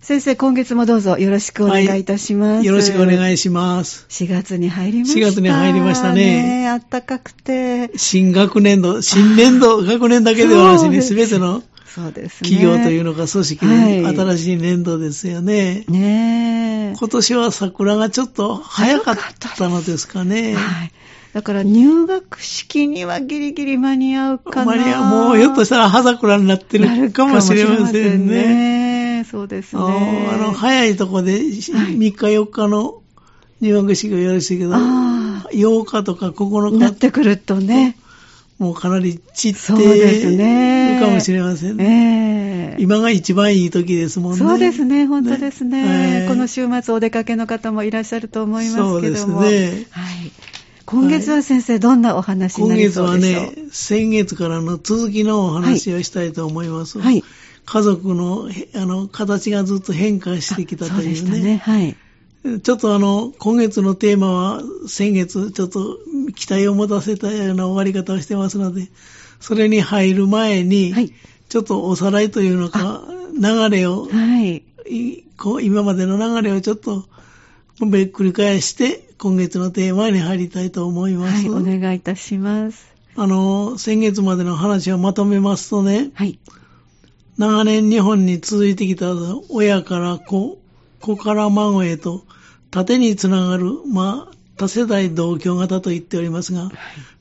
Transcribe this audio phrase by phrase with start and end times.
[0.00, 2.56] 先生、今月もどうぞよろしくお願いいたします。
[2.56, 4.06] はい、よろしくお願いします。
[4.08, 5.20] 4月に入りました。
[5.20, 6.68] 4月に入りましたね。
[6.70, 7.90] あったかくて。
[7.96, 15.84] 新学年度、新年度、学年だけではなしに、すべてのそうです企業というのか組織で新しい年度ですよね。
[15.88, 19.16] ね今年は桜がちょっと早かっ
[19.58, 20.54] たのですかね。
[20.54, 20.92] はい。
[21.34, 24.72] だから入学式にはギリギリ間に合うかな。
[24.72, 25.04] 間に合う。
[25.28, 28.79] もうひょっとしたら葉桜になってるかもしれませんね。
[29.36, 29.82] ねそうですね。
[30.32, 33.02] あの、早いとこで3日4日の
[33.60, 36.78] 入学式がよろしいけど、8日とか9日。
[36.78, 37.96] なってくるとね。
[38.58, 42.76] もうかなり散ってるかもしれませんね。
[42.76, 44.38] えー、今が一番いい時ですもんね。
[44.38, 45.82] そうですね、本当ですね。
[45.82, 48.90] ねえー、この週末お出かけの方もいらっしゃると思いますけども。
[48.92, 49.86] そうですね。
[49.90, 50.30] はい。
[50.84, 53.44] 今月は先生、どんなお話になりそうでしょう？
[53.44, 56.98] 今月はね、先月からの続きのお話をしたいと思います。
[56.98, 57.24] はい。
[57.72, 61.14] 家族の、あの、形がずっと変化してきたというね。
[61.14, 61.56] そうね。
[61.58, 61.96] はい。
[62.62, 65.98] ちょっとあの、今月のテーマは、先月、ちょっと
[66.34, 68.88] 期待を持たせたような終わり方をしてますので、
[69.38, 71.12] それに入る前に、はい、
[71.48, 73.04] ちょっとおさらいというのか、
[73.40, 74.64] 流れを、はい、
[75.62, 77.04] 今までの流れをちょっと、
[77.78, 81.48] 繰り返して、今月のテーマに入りたいと思います。
[81.48, 82.84] はい、お願いいたします。
[83.14, 86.40] あの、先月までの話をまとめますとね、はい、
[87.40, 89.14] 長年日本に続いてきた
[89.48, 90.58] 親から子、
[91.00, 92.26] 子から孫へと、
[92.70, 96.70] 縦につながる、まあ、多世代同居型と言っておりますが、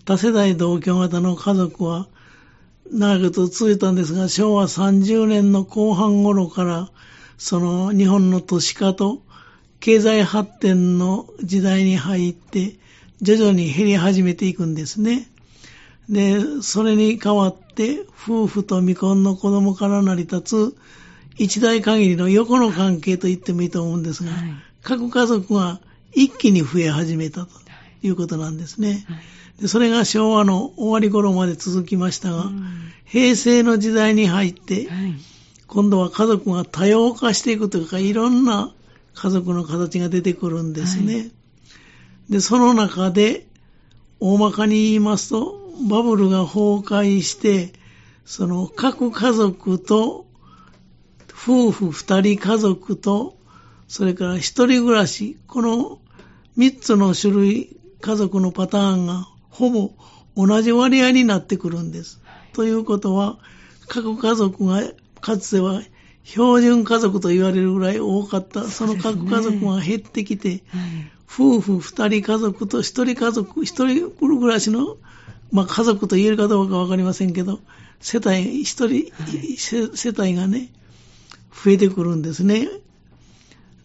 [0.03, 2.09] 多世代同居型の家族は、
[2.91, 6.89] 長くと続いたんですが、昭和30年の後半頃から、
[7.37, 9.21] その日本の都市化と
[9.79, 12.75] 経済発展の時代に入って、
[13.21, 15.29] 徐々に減り始めていくんですね。
[16.09, 17.55] で、それに代わっ、
[18.21, 20.77] 夫婦と未婚の子供から成り立つ
[21.37, 24.51] 一代限りの横の関係と言ってもいいと思うんですが、はい、
[24.83, 25.79] 各家族が
[26.11, 27.51] 一気に増え始めたと
[28.03, 28.09] い。
[28.09, 29.05] うことなんですね。
[29.07, 29.15] は
[29.59, 35.13] い、でそれが昭和の終わり頃まで続きましたが、うん、平成の時代に入って、はい、
[35.67, 38.73] 今度は家族が多様化していくというか、いろんな
[39.13, 41.29] 家族の形が出てくるんですね。
[42.29, 43.45] で、その中で、
[44.19, 47.73] 大まかに言いますと、バブルが崩壊して、
[48.25, 50.27] その各家族と
[51.31, 53.37] 夫婦二人家族と、
[53.87, 55.99] それから一人暮らし、この
[56.55, 59.91] 三つの種類家族のパターンがほぼ
[60.35, 62.21] 同じ割合になってくるんです。
[62.53, 63.39] ということは、
[63.87, 64.83] 各家族が
[65.21, 65.81] かつては
[66.23, 70.63] 標準家族と言われるぐらい多かった、その各家族が減ってきて、
[71.27, 74.97] 夫婦二人家族と一人家族、一人暮らしの、
[75.51, 77.59] まあ家族と言えるかどうかわかりませんけど、
[77.99, 79.11] 世帯、一人、
[79.57, 80.69] 世帯がね、
[81.51, 82.69] 増えてくるんですね。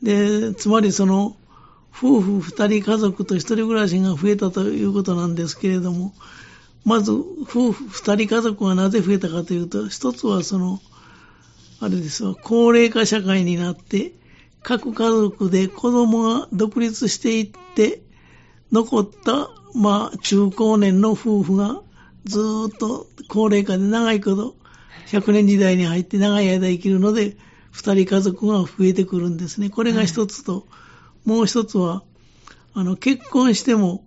[0.03, 1.37] で、つまりその、
[1.97, 6.13] 夫婦二人家族と一人暮らしが増えたということなんですけれども、
[6.85, 10.81] まず、夫婦二人家族がなぜ増えたかというと、一つはその、
[11.81, 14.13] あれですわ、高齢化社会になって、
[14.63, 18.03] 各家族で子供が独立していって、
[18.73, 21.83] 残った、まあ、中高年の夫婦が
[22.25, 24.57] ずっと高齢化で長いこと、
[25.09, 27.37] 100年時代に入って長い間生きるので、
[27.71, 29.69] 二人家族が増えてくるんですね。
[29.69, 30.59] これが一つと、は
[31.27, 32.05] い、もう一つは、
[32.73, 34.05] あの、結婚しても、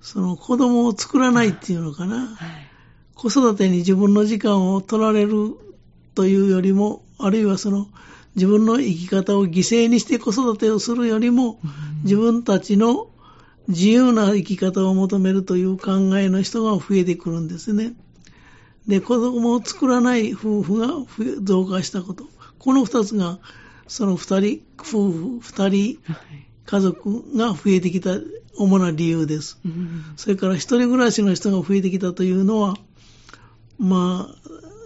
[0.00, 2.28] その子供を作らないっていうのかな。
[2.28, 2.68] はい、
[3.14, 5.54] 子育てに自分の時間を取られる
[6.14, 7.88] というよりも、あるいはその、
[8.36, 11.60] 自分の生き方を犠牲にして子育てをするよりも、
[12.04, 13.08] 自分たちの
[13.68, 17.92] 自由な生き方を求めるという考えの人が増えてくるんですね。
[18.86, 20.88] で、子供を作らない夫婦が
[21.42, 22.24] 増加したこと。
[22.58, 23.38] この二つが、
[23.86, 25.98] その二人、夫婦二人、
[26.64, 28.18] 家族が増えてきた
[28.56, 29.58] 主な理由です。
[30.16, 32.76] それから一人暮らしの人が増えてきたというのは、
[33.78, 34.34] まあ、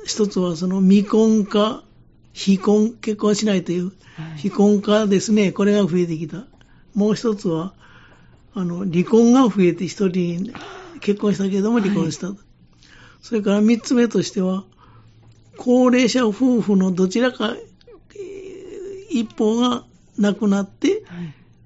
[0.04, 1.84] 一つはその未婚化、
[2.32, 3.92] 非婚、結婚しないという、
[4.36, 6.46] 非婚化ですね、これが増えてきた。
[6.94, 7.74] もう一つは、
[8.54, 10.52] あの、離婚が増えて一人
[11.00, 12.28] 結婚したけれども離婚した。
[12.28, 12.36] はい、
[13.20, 14.64] それから三つ目としては、
[15.56, 17.56] 高齢者夫婦のどちらか
[19.10, 19.84] 一方が
[20.18, 21.02] 亡くなって、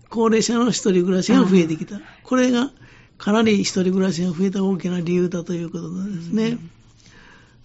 [0.08, 2.00] 高齢者の一人暮らしが増えてきた。
[2.22, 2.70] これが
[3.18, 6.58] かなり一人暮らしが増えた大きな理由だということなんですね。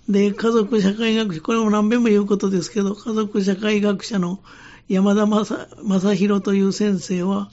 [0.09, 4.39] で、家族社会学者、これも何遍も言うことですけど、家族社会学者の
[4.89, 7.50] 山田正宏という先生は、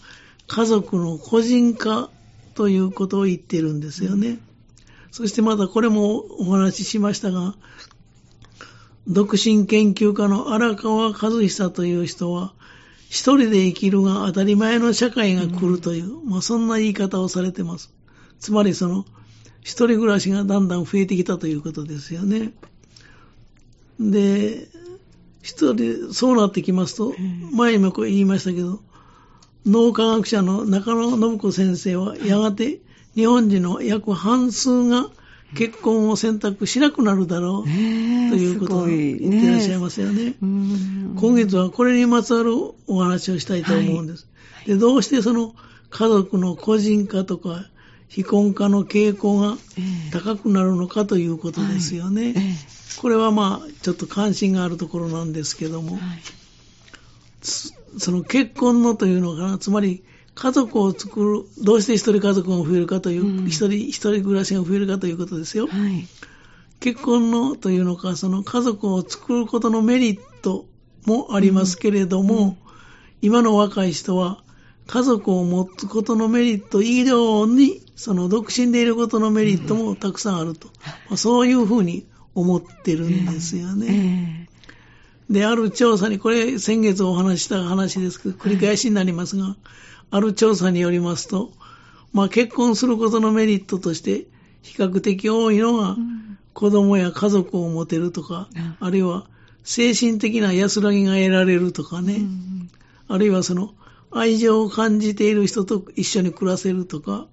[0.49, 2.11] 家族の個人化
[2.55, 4.39] ということを言ってるんですよね。
[5.13, 7.55] そしてまたこれもお話ししましたが、
[9.07, 12.53] 独身研究家の荒川和久という人は、
[13.09, 17.91] 一人で生きるが当たり前の社会が来るという、うん、まあそんな言い方をされてます。
[18.39, 19.07] つまりその、
[19.63, 22.53] 一人暮らしがだんだん増えてきたということですよね。
[23.99, 24.69] で、
[25.43, 27.15] 一人、そうなってきますと、
[27.55, 28.81] 前も言いましたけど、
[29.67, 32.79] 脳科学者の中野信子先生は、やがて
[33.15, 35.09] 日本人の約半数が
[35.55, 40.35] 結婚を選択しなくなるだろう、ということを言ってらっしゃいますよね。
[40.41, 42.53] 今月はこれにまつわる
[42.87, 44.27] お話をしたいと思うんです。
[44.55, 45.55] はい、でどうしてその
[45.91, 47.65] 家族の個人化とか
[48.09, 49.57] 非婚化の傾向が
[50.13, 52.35] 高くなるのかということですよね。
[53.01, 56.01] これはまあちょっと関心があるところなんですけども、はい、
[57.97, 60.05] その結婚のというのかな、つまり
[60.35, 65.67] 家族を作る、どうして一人家族が増えるかという、うん、一人一人暮らしが増えるかということですよ。
[65.67, 66.07] はい、
[66.81, 70.67] 結婚のというのか、その家族を作ることのメリット
[71.07, 72.57] もありますけれども、うんうん、
[73.23, 74.43] 今の若い人は
[74.87, 80.69] 家族を持つことのメリット以上に、その独身でいることのメリットもたくさんあると。
[81.09, 84.47] まあ、そういうふうに思ってるんですよね。
[84.47, 84.58] えー、
[85.31, 89.57] で、ある調査に、これ先月お話した話ですけど、繰り返しになりますが、
[90.11, 91.53] ある調査によりますと、
[92.13, 94.27] まあ、結婚することのメリットとして、
[94.63, 95.97] 比較的多いのが、
[96.59, 98.49] 子供や家族を持てるとか、
[98.81, 99.29] あるいは
[99.63, 102.23] 精神的な安らぎが得られるとかね、
[103.07, 103.75] あるいはその
[104.11, 107.29] 愛情を感じている人と一緒に暮らせるとか、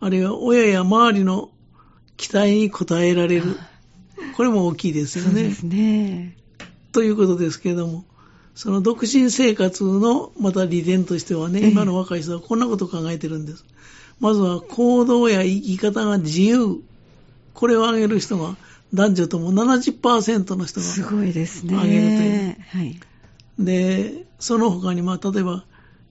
[0.00, 1.50] あるいは親や周りの
[2.16, 3.56] 期待に応えられる。
[4.36, 5.30] これも大きいですよね。
[5.30, 6.36] そうですね。
[6.92, 8.04] ということですけれども、
[8.54, 13.64] その独身生活のまた利点としてはね、今の若い人はこんなことを考えてるんです。
[14.20, 16.82] まずは行動や生き方が自由。
[17.54, 18.56] これを挙げる人が
[18.94, 21.74] 男女とも70%の人がすごいですね。
[21.74, 22.56] 挙げるという。
[22.68, 23.00] はい、
[23.58, 25.64] で、その他にまあ例えば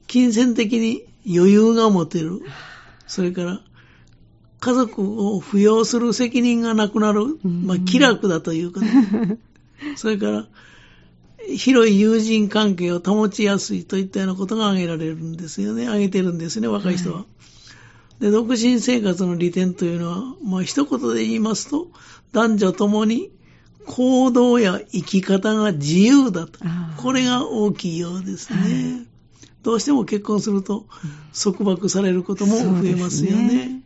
[0.07, 2.42] 金銭的に余裕が持てる。
[3.07, 3.62] それから
[4.60, 7.38] 家族を扶養する責任がなくなる。
[7.44, 8.86] まあ気楽だということ。
[9.95, 10.48] それから
[11.49, 15.85] 広い友人関係を保ちやすいといったようなことが挙げられるんですよね。
[15.85, 17.17] 挙げてるんですね、若い人は。
[17.19, 17.25] は
[18.19, 21.88] い、で、独身生活の利点というのは、まあ一言で言いますと、
[22.31, 23.31] 男女ともに
[23.85, 26.59] 行動や生き方が自由だと。
[26.97, 28.59] これが大きいようですね。
[28.59, 28.67] は
[29.03, 29.07] い、
[29.63, 30.85] どうしても結婚すると
[31.33, 33.47] 束縛されることも増えますよね。
[33.47, 33.83] で、ね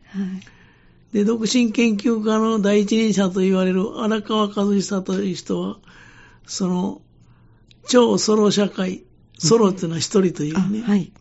[1.14, 5.78] はい、独身研究家の第一人者と言われる荒川和久という人は、
[6.46, 7.02] その
[7.88, 9.04] 超ソロ社会、
[9.38, 11.12] ソロっていうのは一人というね、はい、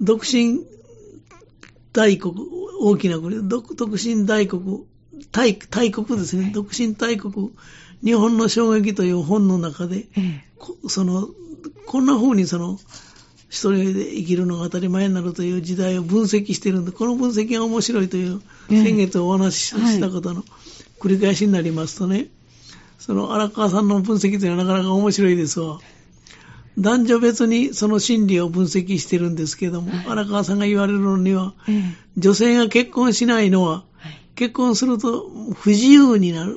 [0.00, 0.60] 独身
[1.92, 2.34] 大国、
[2.80, 4.84] 大きな国、独身大国、
[5.32, 7.50] 大大国ですね、独身大国、
[8.02, 10.06] 日本の衝撃という本の中で、
[10.88, 11.28] その、
[11.86, 12.78] こんな風にその、
[13.48, 20.44] 一人で生きるのが当たり前になるという時代を分析してるんで、この分析が面白いという、先月お話ししたことの
[20.98, 22.28] 繰り返しになりますとね、
[23.04, 25.78] その荒川さんの分析というのはなかなか面白いですわ。
[26.78, 31.52] 男女別にその心理を分析してるんですけども、はい、荒川さんが言われるのには、
[32.16, 36.56] 女性が結婚しないのは、はい、結婚すると不自由になる。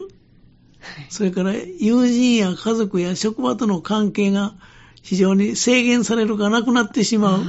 [0.79, 4.53] はい、それから友人や家族や職場との関係が
[5.01, 7.41] 非常に制限されるかなくなってしまう。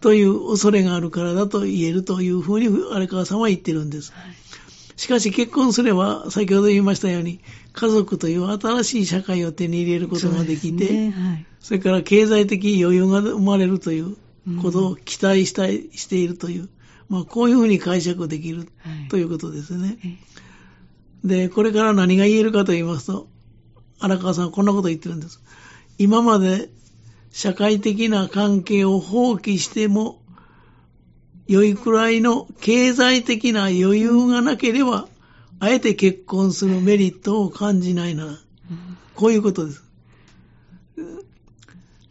[0.00, 4.12] という恐れがあるからだと言えるというふうに荒川さんは言ってるんです。
[4.98, 7.38] しかし結婚すれば、先ほど言いましたように、
[7.72, 14.16] 家族という新しい社会を手に入れることができて、そ、ねはい、それから経済的余裕が生まれるという
[14.60, 16.68] ことを期待したい、しているという、
[17.08, 18.68] まあ、こういうふうに解釈できる、
[19.08, 19.98] ということですね。
[21.24, 23.28] で、これから何が言えるかと言いますと、
[24.00, 25.40] 荒川さんはこんなこと言ってるんです。
[25.96, 26.70] 今まで
[27.30, 30.20] 社会的な関係を放棄しても、
[31.48, 35.08] 良いくらいの経済的な余裕がなければ、
[35.60, 38.38] あえて結婚するメリットを感じないな。
[39.14, 39.82] こういうことです。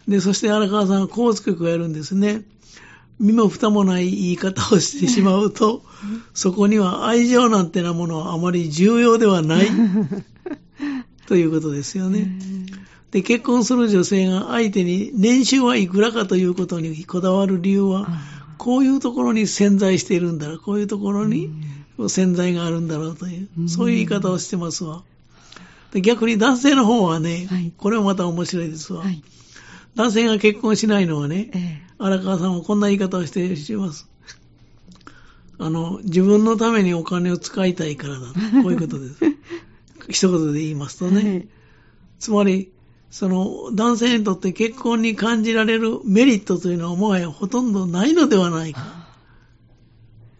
[0.07, 2.43] で、そして荒川さんはこう付け加えるんですね。
[3.19, 5.83] 身も蓋もない言い方をしてしまうと、
[6.33, 9.67] そこには愛情なんてなものはあまり重要ではない。
[11.27, 12.39] ということですよね。
[13.11, 18.07] で、結婚する女性が相手に年収はいくらかということにこだわる理由は、
[18.57, 21.49] こういうところに潜在しているんだろう、こういうところに
[22.07, 25.03] 潜在があるんだろうという、そういう言い方をしてますわ。
[25.91, 29.03] で逆に男性の方はね、はい、これもまた面白いですわ。
[29.03, 29.23] はい、
[29.95, 34.09] 男性が結婚しないのはね、ええ、荒川さんはこんな言い方をしてします。
[35.59, 38.27] あの、自分のためにお金を使いたいからだ。
[38.61, 39.15] こういうことです。
[40.09, 41.47] 一言で言いますとね、はい、
[42.19, 42.71] つまり、
[43.09, 48.81] その男性にとって結婚に感じられるメリットというのはもはやほとんどないのではないか、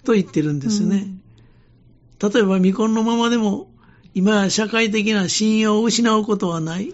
[0.04, 1.08] と言ってるんですね。
[2.22, 3.70] うん、例えば未婚のままでも、
[4.14, 6.94] 今や社会的な信用を失うことはない。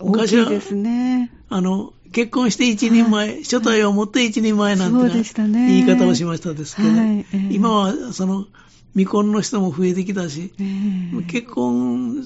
[0.00, 8.46] 昔は、ですね、あの、結婚して一人前、はい、初体を持って一人前なんて言い方をしましたですけど、はいえー、今はその
[8.92, 12.22] 未婚の人も増えてきたし、えー、結婚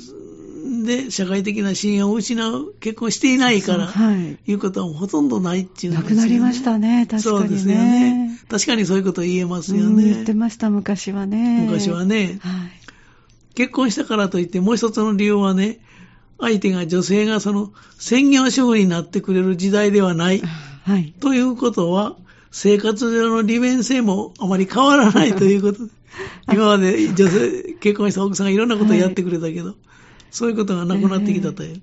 [0.83, 6.17] で社会的な信用を失う、結婚していないから、はい、いうことはほとんどないっていうんですよ、ね。
[6.17, 8.39] なくなりましたね、確かに、ね、そうですよね。
[8.49, 10.05] 確かにそういうこと言えますよね。
[10.05, 11.65] 言ってました、昔はね。
[11.67, 12.39] 昔はね。
[12.41, 12.71] はい、
[13.55, 15.81] 結婚したからといって、もう一つの理由はね、
[16.39, 20.43] 相手が女性がその専業主婦になってくれる時代ではない。
[20.85, 21.15] はい。
[21.21, 22.17] ということは、
[22.51, 25.89] 生活上の利便性もあまり変わらないということ。
[26.53, 29.77] 今まで女性、結婚した奥さんがいろんなことをやってくれたけど、はい
[30.33, 31.71] そういうことがなくなってきたという。
[31.71, 31.81] えー、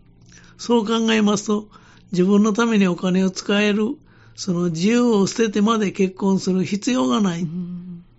[0.57, 1.69] そう考えますと、
[2.11, 3.95] 自分のためにお金を使える、
[4.35, 7.47] その自由を捨ててまで結婚する必要がない。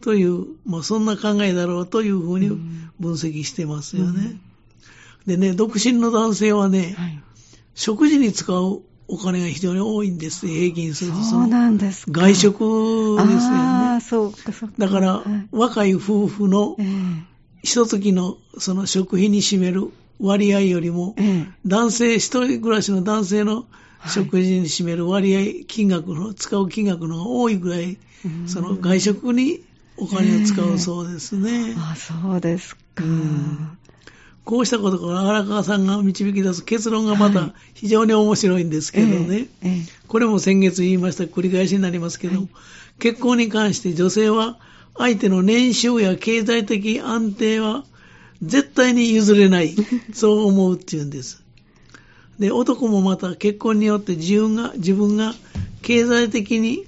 [0.01, 2.49] という、まあそんな考えだろうというふうに
[2.99, 4.39] 分析してますよね。
[5.27, 7.21] でね、独身の男性はね、はい、
[7.75, 11.19] 食事に使うお金が非常に多いんです、平均すると。
[11.19, 13.57] そうなんです外食ですよね。
[13.59, 14.75] ああ、そうか、そうか。
[14.79, 16.77] だから、はい、若い夫婦の
[17.63, 21.17] 一月のその食費に占める割合よりも、
[21.67, 23.67] 男性、一人暮らしの男性の
[24.07, 27.99] 食事に占める割合、金額の、使う金額のが多いぐらい、
[28.47, 29.61] その外食に
[29.97, 31.75] お金を使うそうですね。
[31.77, 33.05] あ、そうですか。
[34.45, 39.49] こうしたことから荒川さんが導き出す結論がまた非常に面白いんですけどね。
[40.09, 42.49] これも先月言いました繰り返しになりますけど、
[42.99, 44.59] 結婚に関して女性は
[44.97, 47.85] 相手の年収や経済的安定は
[48.43, 49.75] 絶対に譲れない。
[50.13, 51.43] そう思うっていうんです。
[52.39, 55.35] で、男もまた結婚によって自分が、自分が
[55.83, 56.87] 経済的に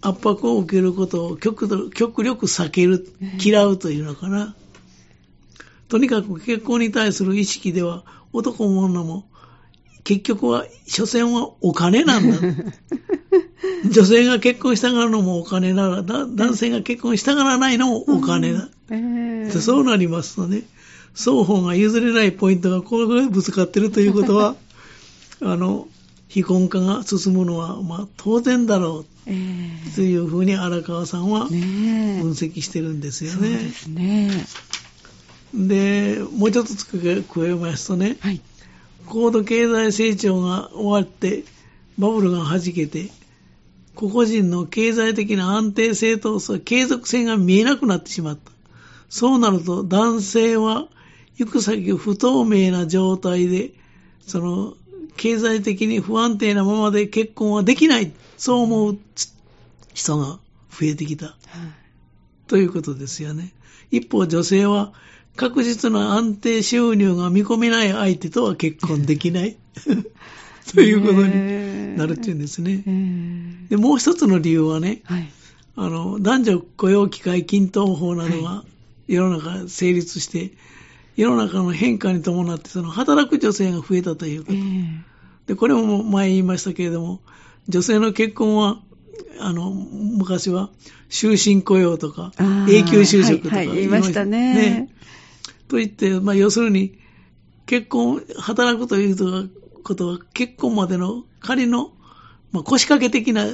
[0.00, 3.06] 圧迫を受けることを極極力避ける、
[3.42, 4.54] 嫌うというのかな。
[5.88, 9.28] とにかく結婚に対する意識では、男も女も、
[10.04, 12.38] 結局は、所詮はお金なんだ。
[13.90, 18.68] 女性が結婚したがるのもお金なら、男性が結婚したがらないのもお金だ。
[18.90, 20.62] えー、そうなりますとね、
[21.16, 24.54] 双方が譲れないポイントがこれぐらいぶつかってるということは、
[25.40, 25.88] あの、
[26.28, 31.56] 非婚化が進むのは、まあ、当然だろう、えー、というふうに荒川さんは分
[32.32, 33.36] 析してるんですよね。
[33.36, 34.46] そうですね。
[35.54, 38.40] で、もうちょっと加えますとね、はい、
[39.06, 41.44] 高度経済成長が終わって、
[41.98, 43.10] バブルが弾けて、
[43.94, 48.52] 個々人の経済的な安定性と継続性が見えなくなってしまった。
[49.08, 50.88] そうなると男性は
[51.38, 53.72] 行く先不透明な状態で、
[54.26, 54.74] その、
[55.16, 58.12] 経済的に不安定なままで結婚はできない。
[58.36, 58.98] そう思う
[59.94, 60.38] 人が
[60.70, 61.26] 増えてきた。
[61.26, 61.36] はい、
[62.48, 63.52] ということですよね。
[63.90, 64.92] 一方女性は
[65.36, 69.56] 確実な安定収入が見込めない相手とは結婚できない。
[70.74, 72.82] ということになるっていうんですね。
[73.68, 75.30] で、もう一つの理由はね、はい、
[75.76, 78.64] あの、男女雇用機会均等法などが
[79.06, 80.52] 世の中成立して、
[81.16, 84.52] 世の中の変化に伴って、その働く女性が増えたということ。
[84.52, 84.98] えー、
[85.46, 87.20] で、これも前言いましたけれども、
[87.68, 88.80] 女性の結婚は、
[89.40, 90.70] あの、昔は
[91.08, 94.54] 終身雇用とか、永久就職とか、はいはい、言いましたね。
[94.54, 94.88] ね
[95.68, 96.98] と言って、まあ、要するに、
[97.64, 99.50] 結婚、働くという
[99.82, 101.92] ことは、結婚までの仮の、
[102.52, 103.46] まあ、腰掛け的な、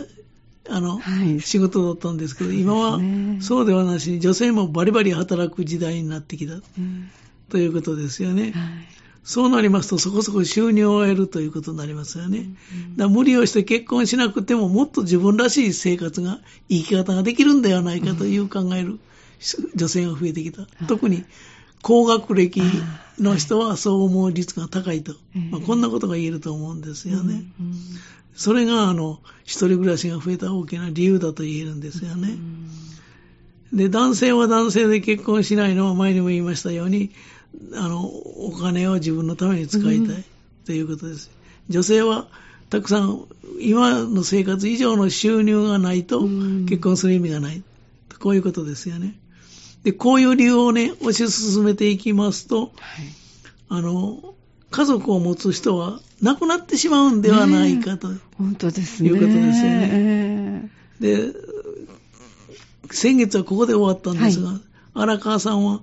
[0.69, 3.01] あの、はい、仕事だったんですけど、今は
[3.41, 6.55] そうではなしに、女性もバリバリ働く時代になってきた。
[6.55, 7.09] うん
[7.53, 8.45] ということですよね。
[8.45, 8.53] はい、
[9.25, 12.47] そうなりますと、そこそこ収入を得るということになりますよね。
[12.97, 16.41] だ無理をして結婚しなくても、もっと自分らしい生活が、
[16.71, 19.01] 生き方ができるんではないかという考える
[19.75, 20.67] 女性が増えてきた。
[20.89, 21.25] 特に
[21.83, 22.63] 高学歴
[23.19, 25.15] の人はそう思う率が高いと。
[25.51, 27.45] まあ、こんなことが言えると思うんですよね。
[28.35, 32.39] それが、あの、一人暮らしが増えた大きな理由だと言えるんですよね。
[33.73, 37.11] で、男性は男性で結婚しないのは前にも言いましたように、
[37.75, 40.25] あの、お金を自分のために使いたい
[40.65, 41.31] ということです。
[41.69, 42.29] うん、女性は
[42.71, 43.27] たくさん
[43.61, 47.63] 今の生活以上の収入がないと結婚する意味がない。
[48.19, 49.19] こういうことですよね。
[49.83, 52.73] で、こういう理由をね、推し進めていきますと、はい、
[53.69, 54.35] あの、
[54.71, 59.09] 家族を持つ人は亡くなってしまうんではないかと、本当ですね。
[59.09, 60.71] いうことですよね。
[61.01, 61.33] で、
[62.93, 64.61] 先月はここで終わったんですが、はい、
[64.95, 65.83] 荒川さんは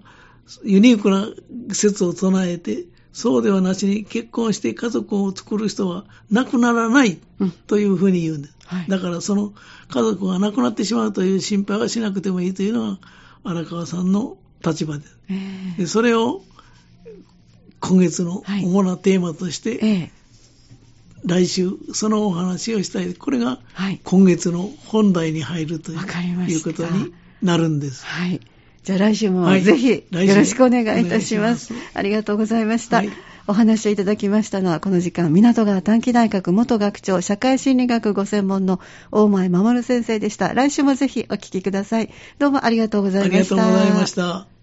[0.63, 1.27] ユニークな
[1.73, 7.19] 説を唱えて、そうではなしに結婚して家族を作る人は亡くならない
[7.67, 8.55] というふうに言うんです。
[8.71, 9.53] うんはい、だからその
[9.89, 12.99] 家族が亡くなってしまうという心配はしなくてもいいというのが
[13.43, 15.17] 荒川さんの立場です。
[15.29, 16.43] えー、でそれを
[17.79, 23.15] 今月の主なテーマとして、はいえー、来週そのお話をしたい。
[23.15, 23.59] これが
[24.03, 28.05] 今月の本題に入るという,、いうことになるんです。
[28.05, 28.39] はい
[28.89, 31.73] じゃあ来週もぜひよろしくお願いいたします。
[31.73, 32.97] はい、ありがとうございました。
[32.97, 33.11] はい、
[33.45, 38.79] お話をいただきましたのは、この時間、港川短期大学元学長、社会心理学ご専門の
[39.11, 40.55] 大前守先生でした。
[40.55, 42.09] 来週もぜひお聞きください。
[42.39, 43.55] どうもありがとうございました。
[43.57, 44.58] ありがとうございました。